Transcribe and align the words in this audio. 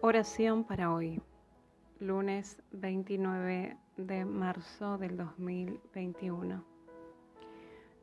Oración 0.00 0.62
para 0.62 0.94
hoy, 0.94 1.20
lunes 1.98 2.62
29 2.70 3.76
de 3.96 4.24
marzo 4.24 4.96
del 4.96 5.16
2021. 5.16 6.64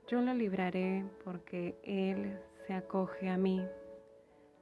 Yo 0.10 0.21
lo 0.21 0.34
libraré 0.34 1.05
porque 1.23 1.79
Él 1.84 2.38
se 2.68 2.73
acoge 2.73 3.29
a 3.29 3.38
mí, 3.38 3.66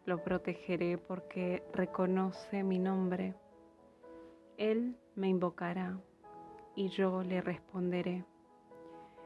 lo 0.05 0.23
protegeré 0.23 0.99
porque 0.99 1.63
reconoce 1.73 2.61
mi 2.61 2.77
nombre. 2.77 3.33
Él 4.57 4.95
me 5.15 5.27
invocará 5.27 5.99
y 6.75 6.89
yo 6.89 7.23
le 7.23 7.41
responderé. 7.41 8.25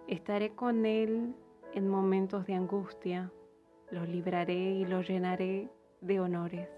Estaré 0.08 0.56
con 0.56 0.86
Él 0.86 1.36
en 1.74 1.90
momentos 1.90 2.46
de 2.46 2.54
angustia, 2.54 3.34
lo 3.92 4.06
libraré 4.06 4.76
y 4.76 4.86
lo 4.86 5.02
llenaré 5.02 5.70
de 6.00 6.22
honores 6.22 6.70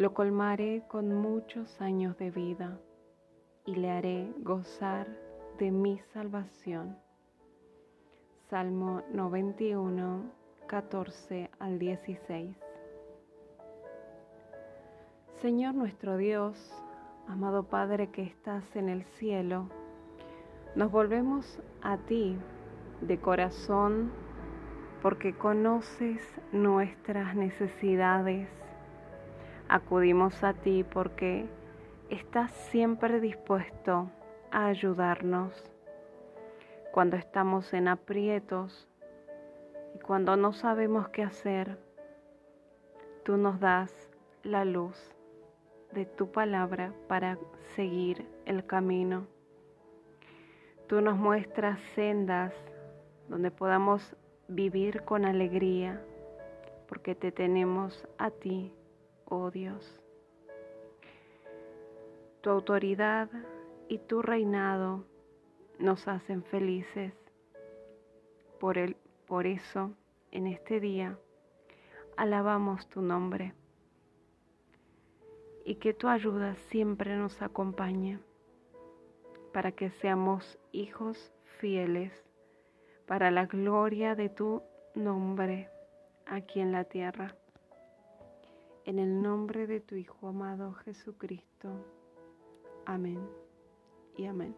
lo 0.00 0.14
colmaré 0.14 0.82
con 0.88 1.14
muchos 1.14 1.78
años 1.78 2.16
de 2.16 2.30
vida 2.30 2.80
y 3.66 3.74
le 3.74 3.90
haré 3.90 4.32
gozar 4.38 5.06
de 5.58 5.70
mi 5.70 5.98
salvación. 6.14 6.96
Salmo 8.48 9.02
91, 9.12 10.22
14 10.66 11.50
al 11.58 11.78
16. 11.78 12.56
Señor 15.42 15.74
nuestro 15.74 16.16
Dios, 16.16 16.56
amado 17.28 17.64
Padre 17.64 18.10
que 18.10 18.22
estás 18.22 18.64
en 18.74 18.88
el 18.88 19.04
cielo, 19.18 19.68
nos 20.76 20.90
volvemos 20.90 21.60
a 21.82 21.98
ti 21.98 22.38
de 23.02 23.20
corazón 23.20 24.10
porque 25.02 25.34
conoces 25.36 26.22
nuestras 26.52 27.36
necesidades 27.36 28.48
Acudimos 29.72 30.42
a 30.42 30.52
ti 30.52 30.82
porque 30.82 31.46
estás 32.08 32.50
siempre 32.50 33.20
dispuesto 33.20 34.10
a 34.50 34.66
ayudarnos 34.66 35.62
cuando 36.90 37.16
estamos 37.16 37.72
en 37.72 37.86
aprietos 37.86 38.88
y 39.94 40.00
cuando 40.00 40.36
no 40.36 40.52
sabemos 40.52 41.10
qué 41.10 41.22
hacer. 41.22 41.78
Tú 43.22 43.36
nos 43.36 43.60
das 43.60 44.10
la 44.42 44.64
luz 44.64 45.14
de 45.92 46.04
tu 46.04 46.32
palabra 46.32 46.92
para 47.06 47.38
seguir 47.76 48.26
el 48.46 48.66
camino. 48.66 49.28
Tú 50.88 51.00
nos 51.00 51.16
muestras 51.16 51.78
sendas 51.94 52.52
donde 53.28 53.52
podamos 53.52 54.16
vivir 54.48 55.04
con 55.04 55.24
alegría 55.24 56.02
porque 56.88 57.14
te 57.14 57.30
tenemos 57.30 58.08
a 58.18 58.32
ti 58.32 58.74
oh 59.30 59.50
Dios. 59.50 59.98
Tu 62.42 62.50
autoridad 62.50 63.30
y 63.88 63.98
tu 63.98 64.20
reinado 64.20 65.04
nos 65.78 66.06
hacen 66.06 66.44
felices. 66.44 67.14
Por, 68.58 68.76
por 69.26 69.46
eso, 69.46 69.92
en 70.30 70.46
este 70.46 70.80
día, 70.80 71.18
alabamos 72.16 72.86
tu 72.88 73.00
nombre 73.00 73.54
y 75.64 75.76
que 75.76 75.94
tu 75.94 76.08
ayuda 76.08 76.54
siempre 76.68 77.16
nos 77.16 77.40
acompañe 77.40 78.18
para 79.52 79.72
que 79.72 79.90
seamos 79.90 80.58
hijos 80.72 81.32
fieles 81.58 82.12
para 83.06 83.30
la 83.30 83.46
gloria 83.46 84.14
de 84.14 84.28
tu 84.28 84.62
nombre 84.94 85.68
aquí 86.26 86.60
en 86.60 86.72
la 86.72 86.84
tierra. 86.84 87.34
En 88.84 88.98
el 88.98 89.20
nombre 89.22 89.66
de 89.66 89.80
tu 89.80 89.94
Hijo 89.94 90.28
amado 90.28 90.72
Jesucristo. 90.72 91.68
Amén 92.86 93.20
y 94.16 94.24
amén. 94.24 94.54